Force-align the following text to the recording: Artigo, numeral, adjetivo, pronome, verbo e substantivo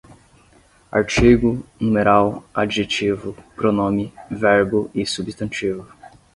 Artigo, 0.91 1.63
numeral, 1.79 2.43
adjetivo, 2.55 3.37
pronome, 3.55 4.11
verbo 4.31 4.89
e 4.95 5.05
substantivo 5.05 5.87